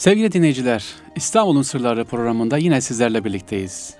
[0.00, 0.84] Sevgili dinleyiciler,
[1.16, 3.94] İstanbul'un Sırları programında yine sizlerle birlikteyiz.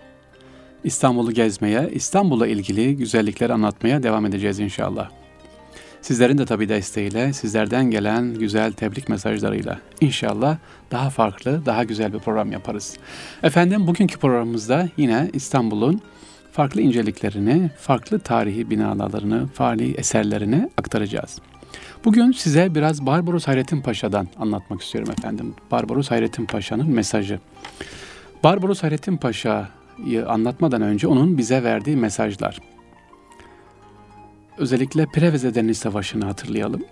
[0.85, 5.11] İstanbul'u gezmeye, İstanbul'la ilgili güzellikleri anlatmaya devam edeceğiz inşallah.
[6.03, 10.59] Sizlerin de tabii desteğiyle, sizlerden gelen güzel tebrik mesajlarıyla inşallah
[10.91, 12.97] daha farklı, daha güzel bir program yaparız.
[13.43, 16.01] Efendim bugünkü programımızda yine İstanbul'un
[16.53, 21.39] farklı inceliklerini, farklı tarihi binalarını, farklı eserlerini aktaracağız.
[22.05, 25.55] Bugün size biraz Barbaros Hayrettin Paşa'dan anlatmak istiyorum efendim.
[25.71, 27.41] Barbaros Hayrettin Paşa'nın mesajı.
[28.45, 32.59] Barbaros Hayrettin Paşa'yı anlatmadan önce onun bize verdiği mesajlar.
[34.59, 36.83] Özellikle Preveze Deniz Savaşı'nı hatırlayalım.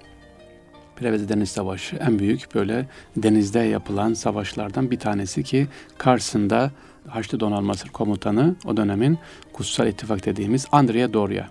[0.96, 2.86] Preveze Deniz Savaşı en büyük böyle
[3.16, 5.66] denizde yapılan savaşlardan bir tanesi ki
[5.98, 6.70] karşısında
[7.06, 9.18] Haçlı Donanması Komutanı o dönemin
[9.52, 11.44] Kutsal İttifak dediğimiz Andrea Doria.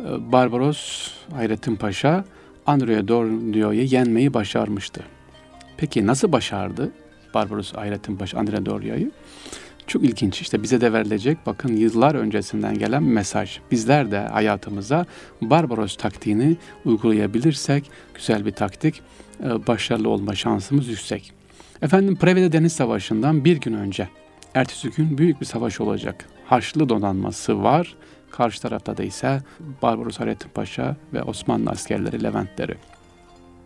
[0.00, 2.24] Ee, Barbaros Hayrettin Paşa
[2.66, 5.02] Andrea Doria'yı yenmeyi başarmıştı.
[5.76, 6.90] Peki nasıl başardı
[7.34, 9.10] Barbaros Hayrettin Paşa Andrea Doria'yı?
[9.86, 13.58] Çok ilginç işte bize de verilecek bakın yıllar öncesinden gelen mesaj.
[13.70, 15.06] Bizler de hayatımıza
[15.42, 19.02] Barbaros taktiğini uygulayabilirsek güzel bir taktik,
[19.44, 21.32] e, başarılı olma şansımız yüksek.
[21.82, 24.08] Efendim Prevede Deniz Savaşı'ndan bir gün önce,
[24.54, 26.24] ertesi gün büyük bir savaş olacak.
[26.46, 27.96] Haçlı donanması var,
[28.30, 29.42] karşı tarafta da ise
[29.82, 32.74] Barbaros Hayrettin Paşa ve Osmanlı askerleri, Leventleri.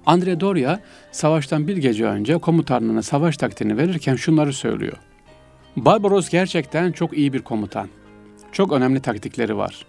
[0.07, 0.79] Andre Doria
[1.12, 4.97] savaştan bir gece önce komutanına savaş taktiğini verirken şunları söylüyor.
[5.77, 7.89] Barbaros gerçekten çok iyi bir komutan.
[8.53, 9.87] Çok önemli taktikleri var.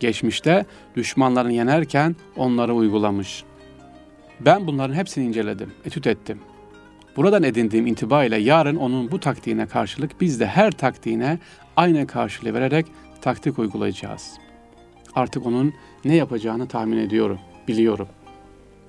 [0.00, 3.44] Geçmişte düşmanlarını yenerken onları uygulamış.
[4.40, 6.38] Ben bunların hepsini inceledim, etüt ettim.
[7.16, 11.38] Buradan edindiğim intiba ile yarın onun bu taktiğine karşılık biz de her taktiğine
[11.76, 12.86] aynı karşılığı vererek
[13.24, 14.38] taktik uygulayacağız.
[15.14, 18.08] Artık onun ne yapacağını tahmin ediyorum, biliyorum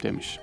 [0.04, 0.40] demiş.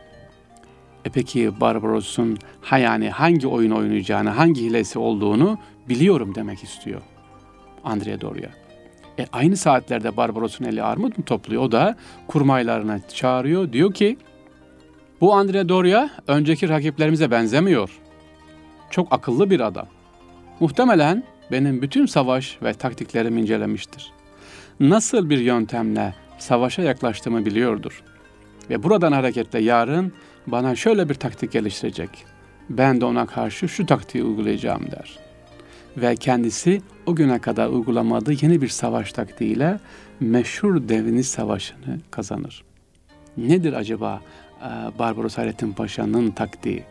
[1.05, 5.59] E peki Barbaros'un ha yani hangi oyun oynayacağını, hangi hilesi olduğunu
[5.89, 7.01] biliyorum demek istiyor
[7.85, 8.51] Andrea Doria.
[9.19, 11.63] E aynı saatlerde Barbaros'un eli armut mu topluyor?
[11.63, 13.73] O da kurmaylarına çağırıyor.
[13.73, 14.19] Diyor ki
[15.21, 18.01] bu Andrea Doria önceki rakiplerimize benzemiyor.
[18.91, 19.87] Çok akıllı bir adam.
[20.61, 24.13] Muhtemelen benim bütün savaş ve taktiklerimi incelemiştir.
[24.81, 28.03] Nasıl bir yöntemle savaşa yaklaştığımı biliyordur.
[28.71, 30.13] Ve buradan hareketle yarın
[30.47, 32.11] bana şöyle bir taktik geliştirecek.
[32.71, 35.19] Ben de ona karşı şu taktiği uygulayacağım der.
[35.97, 39.81] Ve kendisi o güne kadar uygulamadığı yeni bir savaş taktiğiyle
[40.21, 42.65] meşhur Deniz Savaşı'nı kazanır.
[43.37, 44.21] Nedir acaba
[44.99, 46.85] Barbaros Hayrettin Paşa'nın taktiği?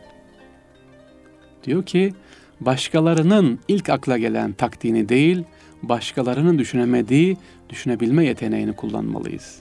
[1.64, 2.14] Diyor ki
[2.62, 5.44] başkalarının ilk akla gelen taktiğini değil,
[5.84, 7.38] başkalarının düşünemediği
[7.70, 9.60] düşünebilme yeteneğini kullanmalıyız.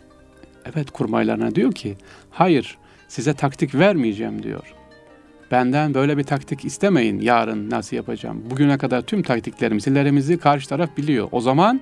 [0.74, 1.96] Evet kurmaylarına diyor ki,
[2.30, 2.78] hayır
[3.08, 4.74] size taktik vermeyeceğim diyor.
[5.50, 8.42] Benden böyle bir taktik istemeyin yarın nasıl yapacağım.
[8.50, 11.28] Bugüne kadar tüm taktiklerimizi, hillerimizi karşı taraf biliyor.
[11.32, 11.80] O zaman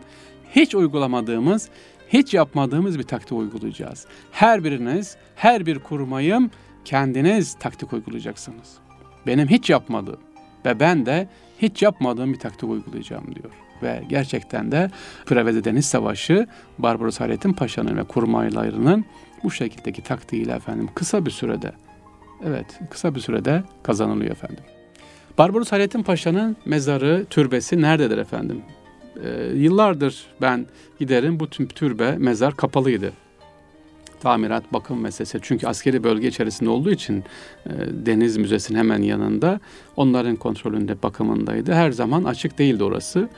[0.51, 1.69] hiç uygulamadığımız,
[2.09, 4.07] hiç yapmadığımız bir taktik uygulayacağız.
[4.33, 6.51] Her biriniz, her bir kurmayım
[6.85, 8.75] kendiniz taktik uygulayacaksınız.
[9.27, 10.28] Benim hiç yapmadığım
[10.65, 11.29] ve ben de
[11.63, 13.51] hiç yapmadığım bir taktik uygulayacağım diyor.
[13.83, 14.91] Ve gerçekten de
[15.27, 16.47] Preveze Deniz Savaşı
[16.79, 19.05] Barbaros Hayrettin Paşa'nın ve kurmaylarının
[19.45, 21.73] bu şekildeki taktiğiyle efendim kısa bir sürede
[22.45, 24.65] evet kısa bir sürede kazanılıyor efendim.
[25.39, 28.63] Barbaros Hayrettin Paşa'nın mezarı, türbesi nerededir efendim?
[29.25, 30.67] Ee, yıllardır ben
[30.99, 33.13] giderim bu tüm türbe, mezar kapalıydı.
[34.21, 35.39] Tamirat, bakım meselesi.
[35.43, 37.25] Çünkü askeri bölge içerisinde olduğu için
[37.67, 39.61] e, Deniz Müzesi'nin hemen yanında
[39.97, 41.73] onların kontrolünde, bakımındaydı.
[41.73, 43.29] Her zaman açık değildi orası.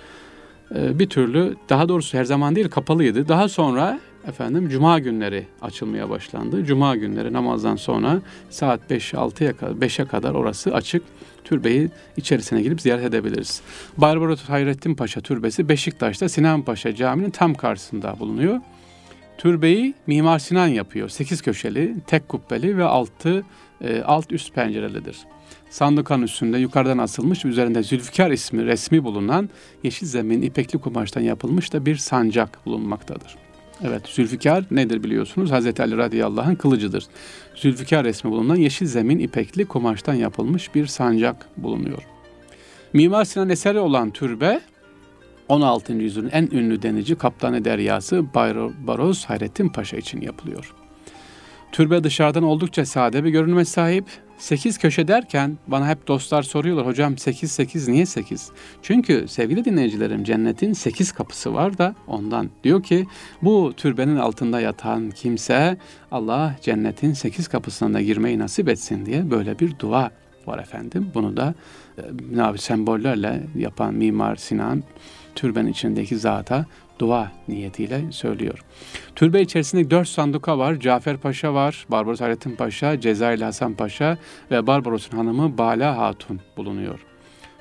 [0.75, 3.29] E, bir türlü, daha doğrusu her zaman değil kapalıydı.
[3.29, 6.65] Daha sonra efendim cuma günleri açılmaya başlandı.
[6.65, 8.21] Cuma günleri namazdan sonra
[8.51, 11.03] saat 5-6'ya kadar 5'e kadar orası açık.
[11.45, 13.61] Türbeyi içerisine girip ziyaret edebiliriz.
[13.97, 18.61] Barbaros Hayrettin Paşa Türbesi Beşiktaş'ta Sinan Paşa Camii'nin tam karşısında bulunuyor.
[19.41, 21.09] Türbeyi Mimar Sinan yapıyor.
[21.09, 23.45] Sekiz köşeli, tek kubbeli ve altı
[23.81, 25.19] e, alt üst pencerelidir.
[25.71, 29.51] Sandıkan üstünde yukarıdan asılmış üzerinde Zülfikar ismi resmi bulunan
[29.83, 33.37] yeşil zemin ipekli kumaştan yapılmış da bir sancak bulunmaktadır.
[33.85, 35.51] Evet Zülfikar nedir biliyorsunuz?
[35.51, 37.05] Hazreti Ali radıyallahu kılıcıdır.
[37.55, 42.03] Zülfikar resmi bulunan yeşil zemin ipekli kumaştan yapılmış bir sancak bulunuyor.
[42.93, 44.61] Mimar Sinan eseri olan türbe
[45.51, 45.93] 16.
[45.93, 48.25] yüzyılın en ünlü denici Kaptanı Deryası
[48.87, 50.75] Baroz Hayrettin Paşa için yapılıyor.
[51.73, 54.05] Türbe dışarıdan oldukça sade bir görünüme sahip.
[54.39, 58.51] Sekiz köşe derken bana hep dostlar soruyorlar hocam sekiz sekiz niye sekiz?
[58.83, 62.51] Çünkü sevgili dinleyicilerim cennetin sekiz kapısı var da ondan.
[62.65, 63.07] Diyor ki
[63.43, 65.77] bu türbenin altında yatan kimse
[66.13, 70.11] Allah cennetin sekiz kapısına da girmeyi nasip etsin diye böyle bir dua
[70.47, 71.11] var efendim.
[71.15, 71.55] Bunu da
[72.55, 74.83] e, sembollerle yapan Mimar Sinan
[75.35, 76.67] türbenin içindeki zata
[76.99, 78.59] dua niyetiyle söylüyor.
[79.17, 80.81] Türbe içerisinde dört sanduka var.
[80.81, 84.19] Cafer Paşa var, Barbaros Hayrettin Paşa, Cezayirli Hasan Paşa
[84.51, 87.01] ve Barbaros'un hanımı Bala Hatun bulunuyor.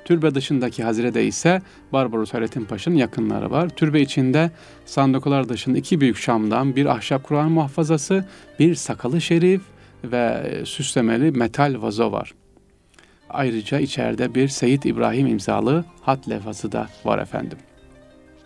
[0.04, 1.62] Türbe dışındaki hazirede ise
[1.92, 3.68] Barbaros Hayrettin Paşa'nın yakınları var.
[3.68, 4.50] Türbe içinde
[4.84, 8.24] sandukalar dışında iki büyük şamdan, bir ahşap Kur'an muhafazası,
[8.58, 9.62] bir sakalı şerif
[10.04, 12.34] ve süslemeli metal vazo var.
[13.32, 17.58] Ayrıca içeride bir Seyit İbrahim imzalı hat levhası da var efendim.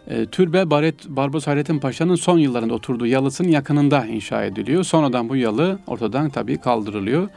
[0.09, 4.85] E, türbe Baret, Barbaros Hayrettin Paşa'nın son yıllarında oturduğu yalısının yakınında inşa ediliyor.
[4.85, 7.29] Sonradan bu yalı ortadan tabii kaldırılıyor.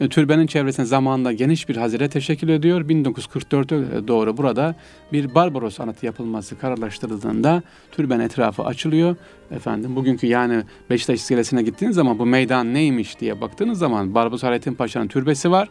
[0.00, 2.80] E, türbenin çevresinde zamanında geniş bir hazire teşekkül ediyor.
[2.80, 4.74] 1944'e doğru burada
[5.12, 7.62] bir Barbaros anıtı yapılması kararlaştırıldığında
[7.92, 9.16] türbenin etrafı açılıyor.
[9.50, 14.74] Efendim bugünkü yani Beşiktaş iskelesine gittiğiniz zaman bu meydan neymiş diye baktığınız zaman Barbaros Hayrettin
[14.74, 15.68] Paşa'nın türbesi var.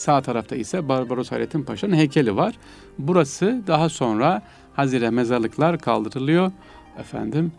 [0.00, 2.54] Sağ tarafta ise Barbaros Hayrettin Paşa'nın heykeli var.
[2.98, 4.42] Burası daha sonra
[4.74, 6.52] Hazire mezarlıklar kaldırılıyor.
[6.98, 7.52] Efendim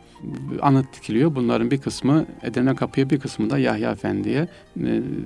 [0.61, 1.35] anıt dikiliyor.
[1.35, 4.47] Bunların bir kısmı Edirne Kapı'ya bir kısmı da Yahya Efendi'ye e,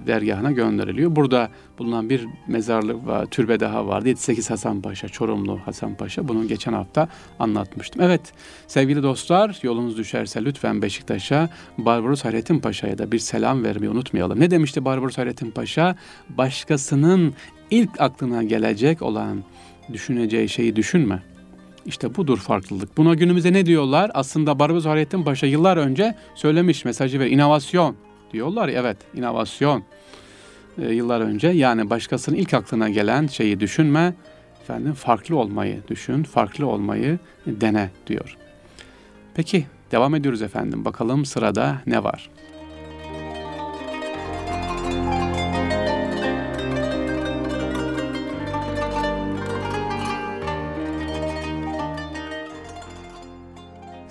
[0.07, 1.15] dergahına gönderiliyor.
[1.15, 1.49] Burada
[1.79, 4.07] bulunan bir mezarlık var, türbe daha vardı.
[4.07, 6.27] 78 Hasan Paşa, Çorumlu Hasan Paşa.
[6.27, 7.09] Bunu geçen hafta
[7.39, 8.01] anlatmıştım.
[8.01, 8.33] Evet
[8.67, 14.39] sevgili dostlar yolunuz düşerse lütfen Beşiktaş'a Barbaros Hayrettin Paşa'ya da bir selam vermeyi unutmayalım.
[14.39, 15.95] Ne demişti Barbaros Hayrettin Paşa?
[16.29, 17.33] Başkasının
[17.71, 19.43] ilk aklına gelecek olan
[19.93, 21.34] düşüneceği şeyi düşünme
[21.85, 22.97] işte budur farklılık.
[22.97, 24.11] Buna günümüzde ne diyorlar?
[24.13, 27.95] Aslında Barbaros Hayrettin Paşa yıllar önce söylemiş mesajı ve inovasyon
[28.33, 29.83] diyorlar evet inovasyon
[30.81, 34.13] e, yıllar önce yani başkasının ilk aklına gelen şeyi düşünme
[34.61, 38.37] efendim farklı olmayı düşün farklı olmayı dene diyor.
[39.35, 42.29] Peki devam ediyoruz efendim bakalım sırada ne var?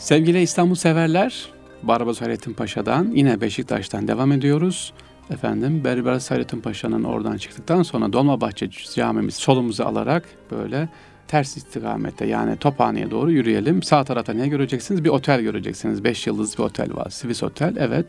[0.05, 1.49] Sevgili İstanbul severler,
[1.83, 4.93] Barbaros Hayrettin Paşa'dan yine Beşiktaş'tan devam ediyoruz.
[5.31, 10.89] Efendim Berber Hayrettin Paşa'nın oradan çıktıktan sonra Dolmabahçe camimiz solumuzu alarak böyle
[11.29, 13.83] ters istikamette yani Tophane'ye doğru yürüyelim.
[13.83, 15.05] Sağ tarafta ne göreceksiniz?
[15.05, 16.05] Bir otel göreceksiniz.
[16.05, 17.11] Beş yıldız bir otel var.
[17.11, 17.77] Swiss Otel.
[17.79, 18.07] Evet.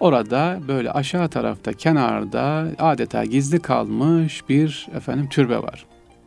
[0.00, 5.86] Orada böyle aşağı tarafta kenarda adeta gizli kalmış bir efendim türbe var.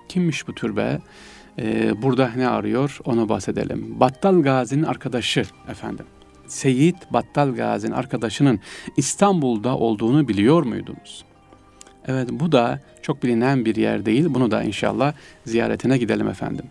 [0.10, 1.00] Kimmiş bu türbe?
[1.60, 4.00] Ee, burada ne arıyor onu bahsedelim.
[4.00, 6.06] Battal Gazi'nin arkadaşı efendim.
[6.48, 8.60] Seyit Battal Gazi'nin arkadaşının
[8.98, 11.26] İstanbul'da olduğunu biliyor muydunuz?
[12.08, 14.26] Evet bu da çok bilinen bir yer değil.
[14.30, 15.14] Bunu da inşallah
[15.46, 16.66] ziyaretine gidelim efendim.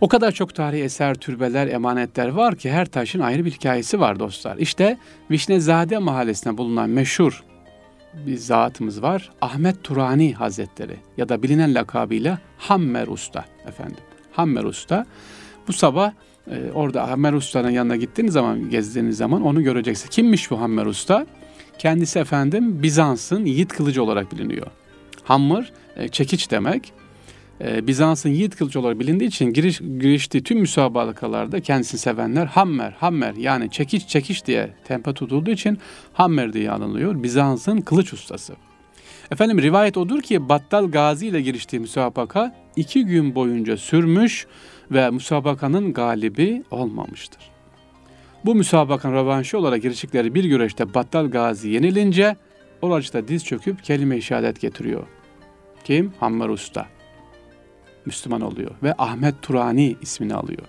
[0.00, 4.18] O kadar çok tarihi eser, türbeler, emanetler var ki her taşın ayrı bir hikayesi var
[4.18, 4.56] dostlar.
[4.56, 4.98] İşte
[5.30, 7.44] Vişnezade mahallesinde bulunan meşhur
[8.26, 9.30] bir zatımız var.
[9.40, 14.04] Ahmet Turani Hazretleri ya da bilinen lakabıyla Hammer Usta efendim.
[14.32, 15.06] Hammer Usta.
[15.68, 16.12] Bu sabah
[16.50, 20.10] e, orada Hammer Usta'nın yanına gittiğiniz zaman, gezdiğiniz zaman onu göreceksiniz.
[20.10, 21.26] Kimmiş bu Hammer Usta?
[21.78, 24.66] Kendisi efendim Bizans'ın yiğit kılıcı olarak biliniyor.
[25.24, 26.92] Hammer e, çekiç demek
[27.60, 33.34] e, Bizans'ın yiğit kılıcı olarak bilindiği için giriş, giriştiği tüm müsabakalarda kendisini sevenler Hammer, Hammer
[33.34, 35.78] yani çekiç çekiç diye tempe tutulduğu için
[36.12, 37.22] Hammer diye anılıyor.
[37.22, 38.54] Bizans'ın kılıç ustası.
[39.30, 44.46] Efendim rivayet odur ki Battal Gazi ile giriştiği müsabaka iki gün boyunca sürmüş
[44.90, 47.50] ve müsabakanın galibi olmamıştır.
[48.44, 52.36] Bu müsabakanın rövanşı olarak giriştikleri bir güreşte Battal Gazi yenilince
[52.82, 55.06] oracıda diz çöküp kelime-i şehadet getiriyor.
[55.84, 56.12] Kim?
[56.20, 56.97] Hammer Usta.
[58.08, 60.62] Müslüman oluyor ve Ahmet Turani ismini alıyor.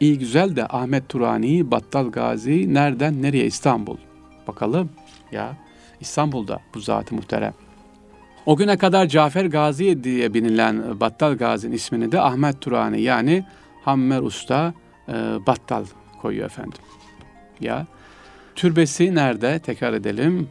[0.00, 3.96] İyi güzel de Ahmet Turani, Battal Gazi nereden nereye İstanbul?
[4.46, 4.90] Bakalım
[5.32, 5.56] ya
[6.00, 7.54] İstanbul'da bu zat muhterem.
[8.46, 13.44] O güne kadar Cafer Gazi diye bilinen Battal Gazi'nin ismini de Ahmet Turani yani
[13.84, 14.74] Hammer Usta
[15.08, 15.12] e,
[15.46, 15.84] Battal
[16.22, 16.78] koyuyor efendim.
[17.60, 17.86] Ya
[18.54, 19.58] türbesi nerede?
[19.58, 20.48] Tekrar edelim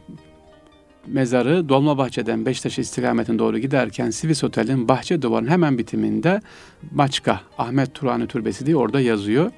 [1.06, 6.40] mezarı Dolmabahçe'den Beşiktaş istikametine doğru giderken Sivis Otel'in bahçe duvarının hemen bitiminde
[6.94, 9.50] Maçka Ahmet Turani Türbesi diye orada yazıyor.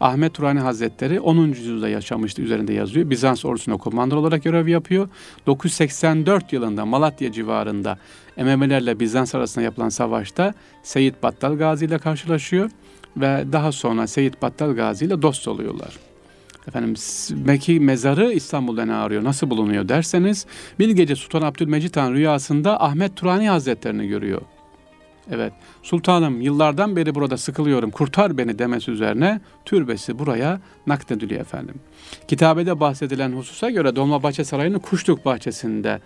[0.00, 1.36] Ahmet Turani Hazretleri 10.
[1.36, 3.10] yüzyılda yaşamıştı üzerinde yazıyor.
[3.10, 5.08] Bizans ordusuna komandör olarak görev yapıyor.
[5.46, 7.98] 984 yılında Malatya civarında
[8.36, 12.70] Emevilerle Bizans arasında yapılan savaşta Seyit Battal Gazi ile karşılaşıyor
[13.16, 16.09] ve daha sonra Seyit Battal Gazi ile dost oluyorlar.
[16.68, 16.94] Efendim
[17.44, 20.46] Mekki mezarı İstanbul'da ne arıyor, nasıl bulunuyor derseniz
[20.78, 24.42] bir gece Sultan Abdülmecit Han rüyasında Ahmet Turani Hazretlerini görüyor.
[25.30, 25.52] Evet.
[25.82, 27.90] Sultanım yıllardan beri burada sıkılıyorum.
[27.90, 31.74] Kurtar beni demesi üzerine türbesi buraya naklediliyor efendim.
[32.28, 36.00] Kitabede bahsedilen hususa göre Dolmabahçe Sarayı'nın Kuşluk Bahçesi'nde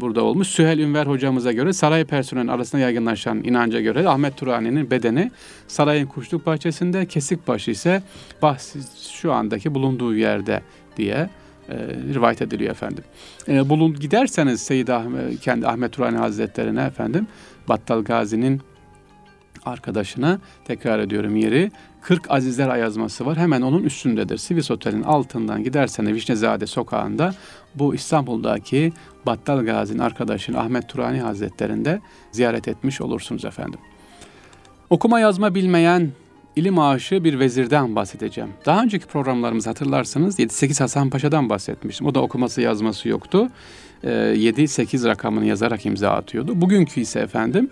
[0.00, 0.48] burada olmuş.
[0.48, 5.30] Süheyl Ünver hocamıza göre saray personelinin arasında yaygınlaşan inanca göre Ahmet Turani'nin bedeni
[5.68, 8.02] sarayın Kuşluk Bahçesi'nde, Kesikbaşı ise
[8.42, 8.74] bahs
[9.12, 10.62] şu andaki bulunduğu yerde
[10.96, 11.30] diye
[11.68, 11.76] e,
[12.14, 13.04] rivayet ediliyor efendim.
[13.48, 17.26] E, bulun giderseniz Seyyid Ahmet, kendi Ahmet Turani Hazretlerine efendim
[17.68, 18.60] Battal Gazi'nin
[19.64, 23.36] arkadaşına tekrar ediyorum yeri 40 Azizler Ayazması var.
[23.36, 24.36] Hemen onun üstündedir.
[24.36, 27.34] Sivis Otel'in altından giderseniz Vişnezade sokağında
[27.74, 28.92] bu İstanbul'daki
[29.26, 32.00] Battal Gazi'nin arkadaşını Ahmet Turani Hazretlerinde
[32.32, 33.80] ziyaret etmiş olursunuz efendim.
[34.90, 36.10] Okuma yazma bilmeyen
[36.56, 38.50] ilim aşığı bir vezirden bahsedeceğim.
[38.66, 42.06] Daha önceki programlarımızı hatırlarsınız 7-8 Hasan Paşa'dan bahsetmiştim.
[42.06, 43.48] O da okuması yazması yoktu.
[44.04, 46.60] 7-8 ee, rakamını yazarak imza atıyordu.
[46.60, 47.70] Bugünkü ise efendim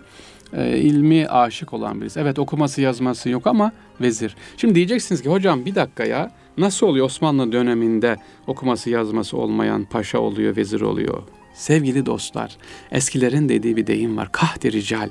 [0.53, 2.19] e, ilmi aşık olan birisi.
[2.19, 4.35] Evet okuması yazması yok ama vezir.
[4.57, 8.17] Şimdi diyeceksiniz ki hocam bir dakika ya nasıl oluyor Osmanlı döneminde
[8.47, 11.23] okuması yazması olmayan paşa oluyor, vezir oluyor?
[11.53, 12.57] Sevgili dostlar,
[12.91, 14.31] eskilerin dediği bir deyim var.
[14.31, 15.09] Kahdi rical.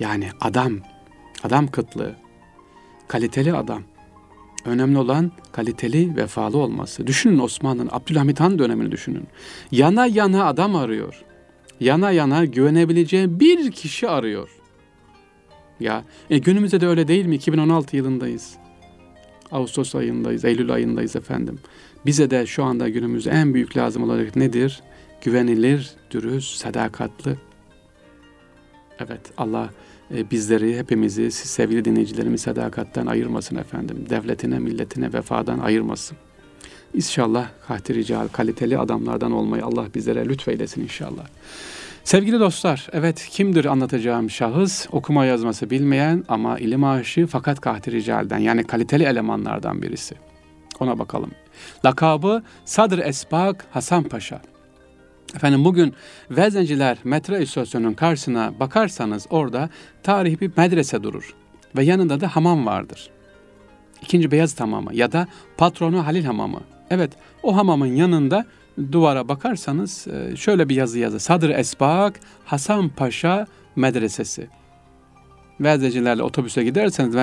[0.00, 0.72] Yani adam,
[1.42, 2.14] adam kıtlığı,
[3.08, 3.82] kaliteli adam.
[4.64, 7.06] Önemli olan kaliteli, vefalı olması.
[7.06, 9.26] Düşünün Osmanlı'nın Abdülhamit Han dönemini düşünün.
[9.72, 11.24] Yana yana adam arıyor.
[11.80, 14.59] Yana yana güvenebileceği bir kişi arıyor.
[15.80, 17.34] Ya e, günümüzde de öyle değil mi?
[17.34, 18.54] 2016 yılındayız.
[19.52, 21.58] Ağustos ayındayız, Eylül ayındayız efendim.
[22.06, 24.82] Bize de şu anda günümüzde en büyük lazım olarak nedir?
[25.22, 27.36] Güvenilir, dürüst, sadakatli.
[28.98, 29.70] Evet Allah
[30.14, 34.06] e, bizleri, hepimizi, siz sevgili dinleyicilerimi sadakatten ayırmasın efendim.
[34.10, 36.16] Devletine, milletine vefadan ayırmasın.
[36.94, 41.26] İnşallah kahti rical, kaliteli adamlardan olmayı Allah bizlere lütfeylesin inşallah.
[42.04, 44.86] Sevgili dostlar, evet kimdir anlatacağım şahıs?
[44.92, 50.14] Okuma yazması bilmeyen ama ilim aşığı fakat kahti ricalden yani kaliteli elemanlardan birisi.
[50.80, 51.30] Ona bakalım.
[51.84, 54.42] Lakabı Sadr Esbak Hasan Paşa.
[55.34, 55.94] Efendim bugün
[56.30, 59.68] Vezenciler metro istasyonunun karşısına bakarsanız orada
[60.02, 61.34] tarihi bir medrese durur.
[61.76, 63.10] Ve yanında da hamam vardır.
[64.02, 66.60] İkinci Beyaz Hamamı ya da patronu Halil Hamamı.
[66.90, 68.46] Evet o hamamın yanında
[68.92, 71.20] duvara bakarsanız e, şöyle bir yazı yazı.
[71.20, 73.46] Sadr Esbak Hasan Paşa
[73.76, 74.48] Medresesi.
[75.60, 77.14] Vezecilerle otobüse giderseniz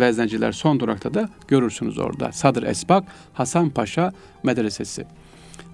[0.00, 2.32] vezeciler son durakta da görürsünüz orada.
[2.32, 5.06] Sadr Esbak Hasan Paşa Medresesi.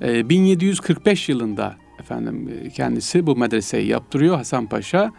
[0.01, 5.13] 1745 ee, yılında efendim e, kendisi bu medreseyi yaptırıyor Hasan Paşa.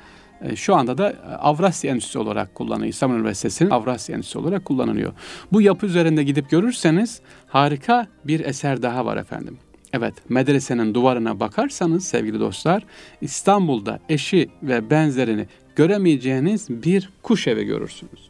[0.55, 2.89] Şu anda da Avrasya Enstitüsü olarak kullanılıyor.
[2.89, 5.13] İstanbul Üniversitesi'nin Avrasya Enstitüsü olarak kullanılıyor.
[5.51, 9.57] Bu yapı üzerinde gidip görürseniz harika bir eser daha var efendim.
[9.93, 12.85] Evet, medresenin duvarına bakarsanız sevgili dostlar,
[13.21, 18.29] İstanbul'da eşi ve benzerini göremeyeceğiniz bir kuş evi görürsünüz.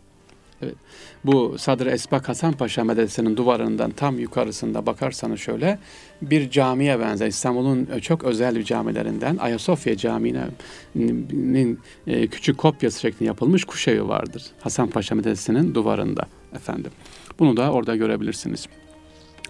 [0.62, 0.76] Evet.
[1.26, 5.80] Bu Sadr Esbak Hasan Paşa Medresesi'nin duvarından tam yukarısında bakarsanız şöyle
[6.22, 7.28] bir camiye benzer.
[7.28, 14.44] İstanbul'un çok özel bir camilerinden Ayasofya Camii'nin e, küçük kopyası şeklinde yapılmış kuş evi vardır.
[14.60, 16.92] Hasan Paşa Medresesi'nin duvarında efendim.
[17.40, 18.68] Bunu da orada görebilirsiniz.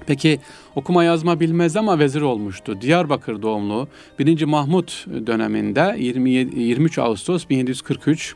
[0.07, 0.39] Peki
[0.75, 2.81] okuma yazma bilmez ama vezir olmuştu.
[2.81, 3.87] Diyarbakır doğumlu
[4.19, 4.43] 1.
[4.43, 8.35] Mahmut döneminde 27, 23 Ağustos 1743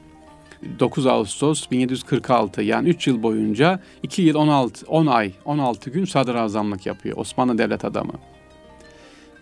[0.79, 6.85] 9 Ağustos 1746 yani 3 yıl boyunca 2 yıl 16 10 ay 16 gün sadrazamlık
[6.85, 8.13] yapıyor Osmanlı devlet adamı.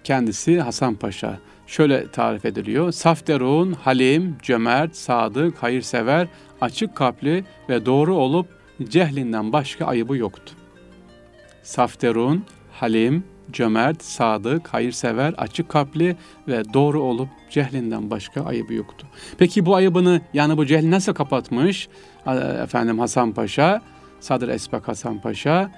[0.04, 1.40] Kendisi Hasan Paşa.
[1.68, 2.92] Şöyle tarif ediliyor.
[2.92, 6.28] Safterun, halim, cömert, sadık, hayırsever,
[6.62, 8.48] açık kalpli ve doğru olup
[8.90, 10.54] cehlinden başka ayıbı yoktu.
[11.66, 16.16] Safterun, halim, cömert, sadık, hayırsever, açık kalpli
[16.48, 19.08] ve doğru olup cehlinden başka ayıbı yoktu.
[19.38, 21.88] Peki bu ayıbını yani bu cehli nasıl kapatmış?
[22.64, 23.82] Efendim Hasan Paşa,
[24.20, 25.72] Sadır Esbak Hasan Paşa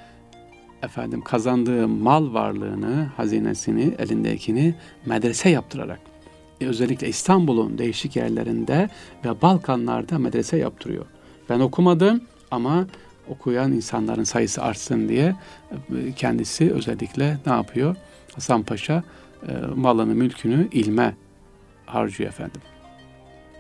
[0.83, 4.75] efendim kazandığı mal varlığını, hazinesini, elindekini
[5.05, 5.99] medrese yaptırarak
[6.61, 8.89] e, özellikle İstanbul'un değişik yerlerinde
[9.25, 11.05] ve Balkanlarda medrese yaptırıyor.
[11.49, 12.87] Ben okumadım ama
[13.29, 15.35] okuyan insanların sayısı artsın diye
[15.71, 17.95] e, kendisi özellikle ne yapıyor?
[18.35, 19.03] Hasan Paşa
[19.47, 21.15] e, malını, mülkünü ilme
[21.85, 22.61] harcıyor efendim.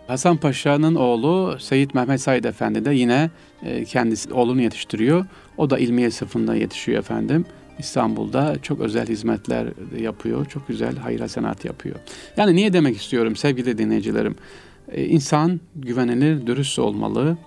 [0.07, 3.29] Hasan Paşa'nın oğlu Seyit Mehmet Said Efendi de yine
[3.63, 5.25] e, kendisi oğlunu yetiştiriyor.
[5.57, 7.45] O da ilmiye sınıfında yetişiyor efendim.
[7.79, 9.67] İstanbul'da çok özel hizmetler
[9.99, 10.45] yapıyor.
[10.45, 11.95] Çok güzel hayır hasenat yapıyor.
[12.37, 14.35] Yani niye demek istiyorum sevgili dinleyicilerim?
[14.95, 17.37] İnsan güvenilir, dürüst olmalı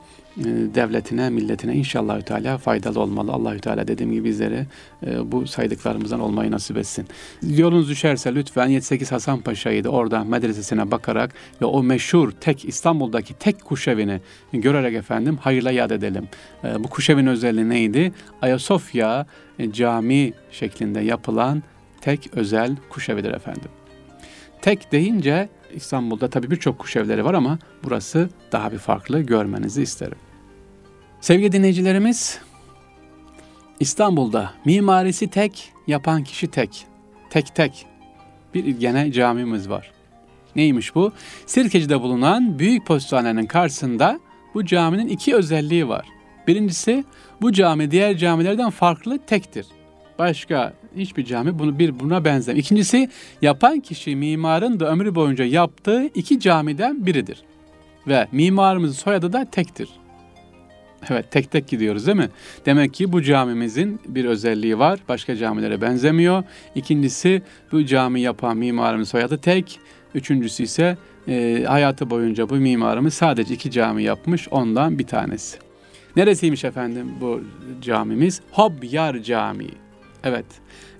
[0.74, 3.32] devletine, milletine inşallah Teala faydalı olmalı.
[3.32, 4.66] Allahü Teala dediğim gibi bizlere
[5.06, 7.06] e, bu saydıklarımızdan olmayı nasip etsin.
[7.42, 13.34] Yolunuz düşerse lütfen 78 Hasan Paşa'yı da orada medresesine bakarak ve o meşhur tek İstanbul'daki
[13.34, 14.20] tek kuşevini
[14.52, 16.28] görerek efendim hayırla yad edelim.
[16.64, 18.12] E, bu kuşevin özelliği neydi?
[18.42, 19.26] Ayasofya
[19.58, 21.62] e, cami şeklinde yapılan
[22.00, 23.70] tek özel kuşevidir efendim.
[24.62, 30.18] Tek deyince İstanbul'da tabii birçok kuş evleri var ama burası daha bir farklı görmenizi isterim.
[31.20, 32.38] Sevgili dinleyicilerimiz,
[33.80, 36.86] İstanbul'da mimarisi tek, yapan kişi tek.
[37.30, 37.86] Tek tek.
[38.54, 39.90] Bir gene camimiz var.
[40.56, 41.12] Neymiş bu?
[41.46, 44.20] Sirkeci'de bulunan Büyük Postanenin karşısında
[44.54, 46.06] bu caminin iki özelliği var.
[46.46, 47.04] Birincisi
[47.42, 49.66] bu cami diğer camilerden farklı tektir.
[50.18, 52.64] Başka hiçbir cami bunu bir buna benzemiyor.
[52.64, 53.10] İkincisi
[53.42, 57.42] yapan kişi mimarın da ömrü boyunca yaptığı iki camiden biridir.
[58.06, 59.88] Ve mimarımızın soyadı da tektir.
[61.10, 62.28] Evet tek tek gidiyoruz değil mi?
[62.66, 65.00] Demek ki bu camimizin bir özelliği var.
[65.08, 66.42] Başka camilere benzemiyor.
[66.74, 67.42] İkincisi
[67.72, 69.80] bu cami yapan mimarımız soyadı tek.
[70.14, 70.96] Üçüncüsü ise
[71.28, 74.48] e, hayatı boyunca bu mimarımız sadece iki cami yapmış.
[74.50, 75.58] Ondan bir tanesi.
[76.16, 77.40] Neresiymiş efendim bu
[77.80, 78.40] camimiz?
[78.52, 79.89] Hobyar Camii.
[80.24, 80.46] Evet.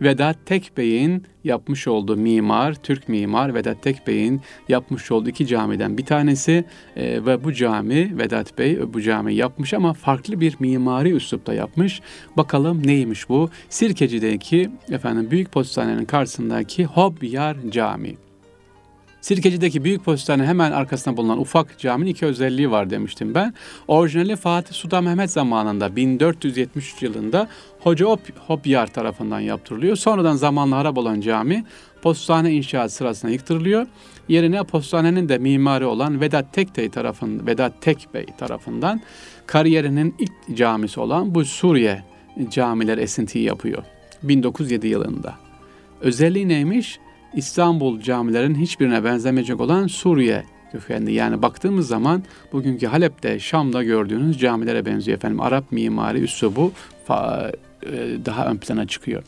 [0.03, 6.65] Vedat Tekbey'in yapmış olduğu mimar, Türk mimar Vedat Tekbey'in yapmış olduğu iki camiden bir tanesi
[6.97, 12.01] e, ve bu cami Vedat Bey bu cami yapmış ama farklı bir mimari üslupta yapmış.
[12.37, 13.51] Bakalım neymiş bu?
[13.69, 18.30] Sirkeci'deki efendim Büyük Postanenin karşısındaki Hobyar Camii.
[19.21, 23.55] Sirkeci'deki büyük postane hemen arkasında bulunan ufak caminin iki özelliği var demiştim ben.
[23.89, 27.49] Orijinali Fatih Sultan Mehmet zamanında 1473 yılında
[27.81, 29.97] Hoca Hop, Hopyar tarafından yaptırılıyor.
[29.97, 31.65] Sonradan zamanla harap olan cami
[32.03, 33.87] postane inşaat sırasında yıktırılıyor.
[34.29, 39.01] Yerine postanenin de mimarı olan Vedat Tekbey tarafından Vedat Tekbey tarafından
[39.47, 42.03] kariyerinin ilk camisi olan bu Suriye
[42.51, 43.83] camiler esintiyi yapıyor.
[44.23, 45.35] 1907 yılında.
[46.01, 46.99] Özelliği neymiş?
[47.35, 51.13] İstanbul camilerin hiçbirine benzemeyecek olan Suriye kökenli.
[51.13, 52.23] Yani baktığımız zaman
[52.53, 55.41] bugünkü Halep'te, Şam'da gördüğünüz camilere benziyor efendim.
[55.41, 56.73] Arap mimari üslubu
[57.11, 57.17] e,
[58.25, 59.23] daha ön plana çıkıyor.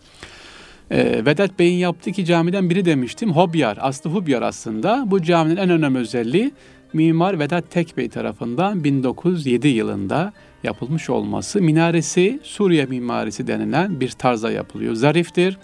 [0.90, 3.32] E, Vedat Bey'in yaptığı iki camiden biri demiştim.
[3.32, 5.04] Hobyar, aslı Hubyar aslında.
[5.06, 6.52] Bu caminin en önemli özelliği
[6.92, 11.60] Mimar Vedat Tekbey tarafından 1907 yılında yapılmış olması.
[11.60, 14.94] Minaresi Suriye mimarisi denilen bir tarza yapılıyor.
[14.94, 15.58] Zariftir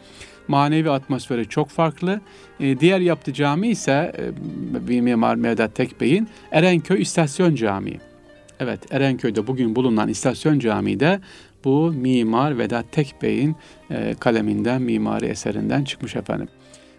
[0.48, 2.20] manevi atmosferi çok farklı.
[2.60, 4.12] E, diğer yaptığı cami ise
[4.88, 8.00] e, Mimar Mevdat Tekbey'in Erenköy İstasyon Camii.
[8.60, 11.20] Evet Erenköy'de bugün bulunan İstasyon Camii de
[11.64, 13.56] bu mimar Vedat Tekbey'in
[13.90, 16.48] e, kaleminden, mimari eserinden çıkmış efendim.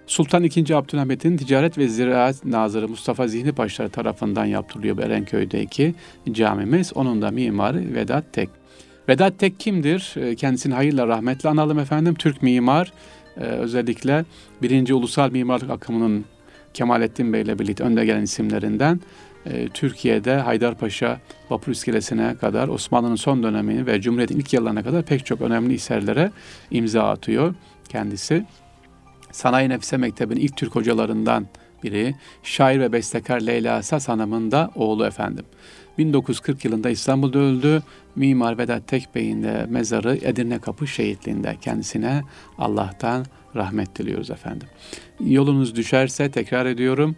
[0.08, 0.74] Sultan II.
[0.74, 5.96] Abdülhamit'in Ticaret ve Ziraat Nazırı Mustafa Zihni Paşaları tarafından yaptırılıyor Erenköy'deki
[6.32, 6.94] camimiz.
[6.96, 8.50] Onun da mimarı Vedat Tek.
[9.10, 10.14] Vedat Tek kimdir?
[10.18, 12.16] E, kendisini hayırla rahmetle analım efendim.
[12.16, 12.94] Türk mimar,
[13.40, 14.26] e, özellikle
[14.62, 16.26] birinci ulusal mimarlık akımının
[16.74, 19.00] Kemalettin Bey ile birlikte önde gelen isimlerinden
[19.46, 25.26] e, Türkiye'de Haydarpaşa vapur iskelesine kadar Osmanlı'nın son dönemi ve Cumhuriyet'in ilk yıllarına kadar pek
[25.26, 26.32] çok önemli eserlere
[26.72, 27.56] imza atıyor
[27.90, 28.46] kendisi.
[29.32, 31.48] Sanayi Nefise Mektebi'nin ilk Türk hocalarından
[31.84, 32.16] biri.
[32.44, 35.46] Şair ve bestekar Leyla Sas Hanım'ın da oğlu efendim.
[36.00, 37.84] 1940 yılında İstanbul'da öldü.
[38.16, 41.58] Mimar Vedat Tekbey'in de mezarı Edirne Kapı şehitliğinde.
[41.62, 42.22] Kendisine
[42.58, 44.68] Allah'tan rahmet diliyoruz efendim.
[45.20, 47.16] Yolunuz düşerse tekrar ediyorum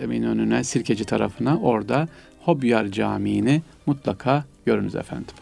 [0.00, 2.08] Eminönü'ne, Sirkeci tarafına orada
[2.40, 5.34] Hobyar Camii'ni mutlaka görünüz efendim.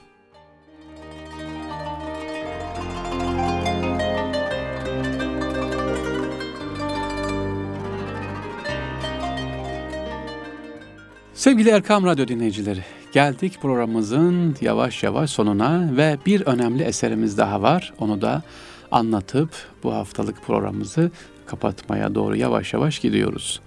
[11.47, 12.81] Sevgili Erkam Radyo dinleyicileri,
[13.13, 17.93] geldik programımızın yavaş yavaş sonuna ve bir önemli eserimiz daha var.
[17.99, 18.43] Onu da
[18.91, 19.51] anlatıp
[19.83, 21.11] bu haftalık programımızı
[21.47, 23.61] kapatmaya doğru yavaş yavaş gidiyoruz.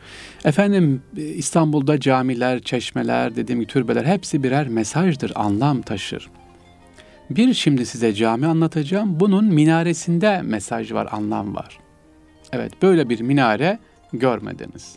[0.45, 6.29] Efendim İstanbul'da camiler, çeşmeler, dediğim gibi türbeler hepsi birer mesajdır, anlam taşır.
[7.29, 9.19] Bir şimdi size cami anlatacağım.
[9.19, 11.79] Bunun minaresinde mesaj var, anlam var.
[12.53, 13.79] Evet böyle bir minare
[14.13, 14.95] görmediniz.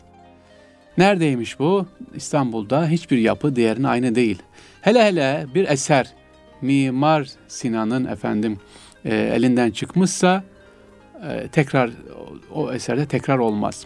[0.97, 1.85] Neredeymiş bu?
[2.15, 4.41] İstanbul'da hiçbir yapı diğerine aynı değil.
[4.81, 6.13] Hele hele bir eser
[6.61, 8.57] Mimar Sinan'ın efendim
[9.05, 10.43] e, elinden çıkmışsa
[11.29, 11.91] e, tekrar
[12.53, 13.85] o eserde tekrar olmaz.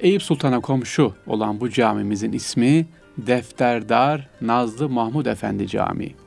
[0.00, 2.86] Eyüp Sultan'a komşu olan bu camimizin ismi
[3.18, 6.21] Defterdar Nazlı Mahmud Efendi Camii.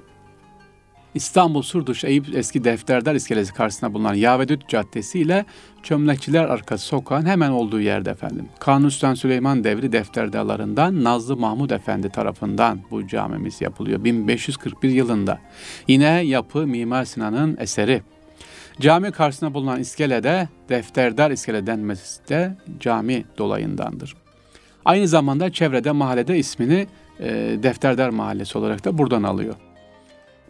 [1.15, 5.45] İstanbul Surduş Eyüp eski defterdar iskelesi karşısında bulunan Yavedüt Caddesi ile
[5.83, 8.49] Çömlekçiler Arkası sokağın hemen olduğu yerde efendim.
[8.59, 15.39] Kanuni Sultan Süleyman devri defterdarlarından Nazlı Mahmud Efendi tarafından bu camimiz yapılıyor 1541 yılında.
[15.87, 18.01] Yine yapı Mimar Sinan'ın eseri.
[18.79, 24.15] Cami karşısında bulunan iskelede defterdar iskele denmesi de cami dolayındandır.
[24.85, 26.87] Aynı zamanda çevrede mahallede ismini
[27.19, 27.27] e,
[27.63, 29.55] Defterdar Mahallesi olarak da buradan alıyor.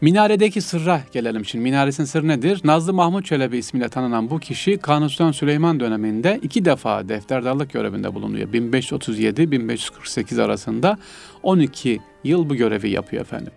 [0.01, 1.63] Minaredeki sırra gelelim şimdi.
[1.63, 2.61] Minaresinin sırrı nedir?
[2.63, 8.49] Nazlı Mahmut Çelebi ismiyle tanınan bu kişi Kanuni Süleyman döneminde iki defa defterdarlık görevinde bulunuyor.
[8.49, 10.97] 1537-1548 arasında
[11.43, 13.51] 12 yıl bu görevi yapıyor efendim.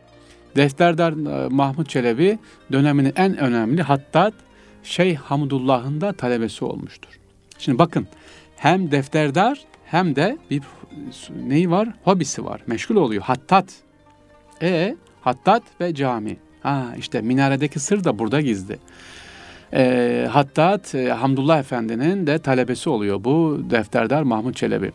[0.57, 2.39] Defterdar e, Mahmut Çelebi
[2.73, 4.35] döneminin en önemli Hattat
[4.83, 7.11] Şeyh Hamdullah'ın da talebesi olmuştur.
[7.59, 8.07] Şimdi bakın
[8.57, 10.63] hem defterdar hem de bir
[11.47, 11.89] neyi var?
[12.05, 12.61] Hobisi var.
[12.67, 13.23] Meşgul oluyor.
[13.23, 13.75] Hattat.
[14.63, 14.97] E
[15.29, 16.37] Hattat ve cami.
[16.63, 18.79] Ha işte minaredeki sır da burada gizli.
[19.73, 24.93] E, Hattat Hamdullah Efendi'nin de talebesi oluyor bu defterdar Mahmut Çelebi.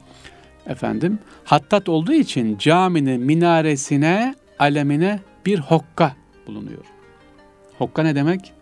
[0.67, 6.15] Efendim Hattat olduğu için caminin minaresine alemine bir hokka
[6.47, 6.83] bulunuyor.
[7.77, 8.53] Hokka ne demek?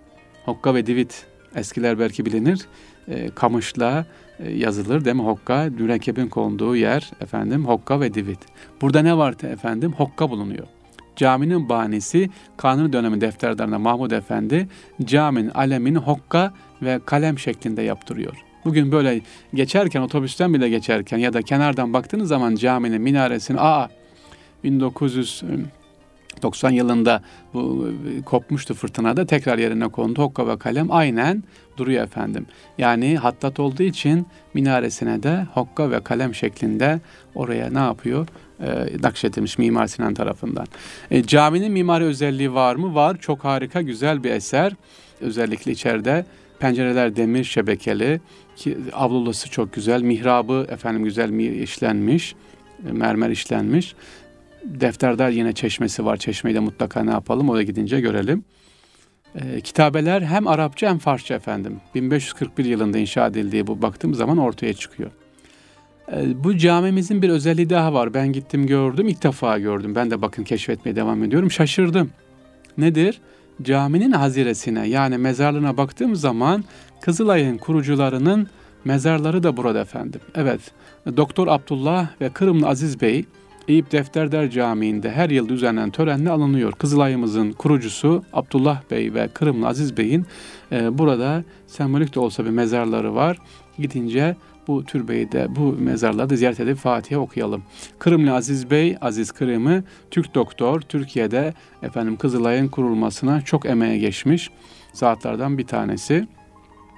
[0.45, 1.25] Hokka ve divit.
[1.55, 2.67] Eskiler belki bilinir.
[3.07, 4.05] E, kamışla
[4.39, 5.25] e, yazılır değil mi?
[5.25, 8.39] Hokka, mürekkebin konduğu yer efendim Hokka ve divit.
[8.81, 9.93] Burada ne var efendim?
[9.97, 10.67] Hokka bulunuyor.
[11.15, 14.67] Caminin banisi Kanuni dönemi defterdarına Mahmud Efendi
[15.03, 18.33] caminin alemini hokka ve kalem şeklinde yaptırıyor.
[18.65, 19.21] Bugün böyle
[19.53, 23.89] geçerken otobüsten bile geçerken ya da kenardan baktığınız zaman caminin minaresini aa
[24.63, 25.43] 1900
[26.41, 27.21] 90 yılında
[27.53, 30.21] bu e, kopmuştu fırtınada tekrar yerine kondu.
[30.21, 31.43] Hokka ve kalem aynen
[31.77, 32.45] duruyor efendim.
[32.77, 36.99] Yani hattat olduğu için minaresine de hokka ve kalem şeklinde
[37.35, 38.27] oraya ne yapıyor?
[38.59, 40.67] E, nakşedilmiş Mimar Sinan tarafından.
[41.11, 42.95] E, caminin mimari özelliği var mı?
[42.95, 43.17] Var.
[43.17, 44.73] Çok harika, güzel bir eser.
[45.21, 46.25] Özellikle içeride
[46.59, 48.21] pencereler demir şebekeli
[48.55, 50.01] ki avlusu çok güzel.
[50.01, 52.35] Mihrabı efendim güzel işlenmiş,
[52.89, 53.95] e, mermer işlenmiş.
[54.65, 56.17] Defterdar yine çeşmesi var.
[56.17, 57.49] Çeşmeyi de mutlaka ne yapalım?
[57.49, 58.43] Oraya gidince görelim.
[59.35, 61.79] E, kitabeler hem Arapça hem Farsça efendim.
[61.95, 65.11] 1541 yılında inşa edildiği bu baktığım zaman ortaya çıkıyor.
[66.11, 68.13] E, bu camimizin bir özelliği daha var.
[68.13, 69.07] Ben gittim gördüm.
[69.07, 69.95] ilk defa gördüm.
[69.95, 71.51] Ben de bakın keşfetmeye devam ediyorum.
[71.51, 72.09] Şaşırdım.
[72.77, 73.21] Nedir?
[73.61, 76.63] Caminin haziresine yani mezarlığına baktığım zaman
[77.01, 78.47] Kızılay'ın kurucularının
[78.85, 80.21] mezarları da burada efendim.
[80.35, 80.61] Evet,
[81.17, 83.25] Doktor Abdullah ve Kırımlı Aziz Bey
[83.67, 86.71] Eyüp Defterdar Camii'nde her yıl düzenlenen törenle alınıyor.
[86.71, 90.25] Kızılay'ımızın kurucusu Abdullah Bey ve Kırımlı Aziz Bey'in
[90.71, 93.37] e, burada sembolik de olsa bir mezarları var.
[93.79, 94.35] Gidince
[94.67, 97.63] bu türbeyi de bu mezarları ziyaret edip Fatiha okuyalım.
[97.99, 104.49] Kırımlı Aziz Bey, Aziz Kırım'ı Türk doktor, Türkiye'de efendim Kızılay'ın kurulmasına çok emeğe geçmiş
[104.93, 106.27] zatlardan bir tanesi.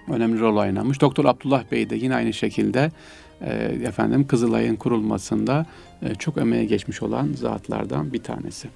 [0.07, 1.01] Önemli rol oynamış.
[1.01, 2.91] Doktor Abdullah Bey de yine aynı şekilde
[3.83, 5.65] efendim Kızılay'ın kurulmasında
[6.01, 8.67] e, çok emeğe geçmiş olan zatlardan bir tanesi.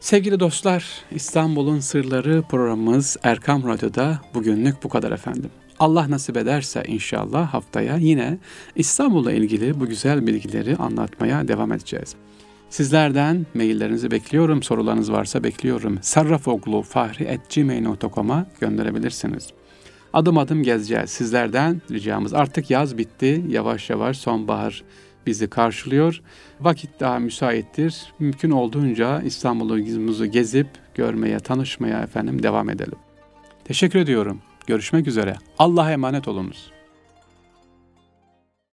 [0.00, 5.50] Sevgili dostlar, İstanbul'un Sırları programımız Erkam Radyo'da bugünlük bu kadar efendim.
[5.78, 8.38] Allah nasip ederse inşallah haftaya yine
[8.76, 12.14] İstanbul'la ilgili bu güzel bilgileri anlatmaya devam edeceğiz.
[12.70, 14.62] Sizlerden maillerinizi bekliyorum.
[14.62, 15.98] Sorularınız varsa bekliyorum.
[16.02, 19.52] sarrafoglu.fahri.gmail.com'a gönderebilirsiniz.
[20.12, 21.10] Adım adım gezeceğiz.
[21.10, 23.44] Sizlerden ricamız artık yaz bitti.
[23.48, 24.82] Yavaş yavaş sonbahar
[25.26, 26.20] bizi karşılıyor.
[26.60, 28.12] Vakit daha müsaittir.
[28.18, 32.98] Mümkün olduğunca İstanbul'umuzu gezip görmeye, tanışmaya efendim devam edelim.
[33.64, 34.40] Teşekkür ediyorum.
[34.66, 35.36] Görüşmek üzere.
[35.58, 36.72] Allah'a emanet olunuz.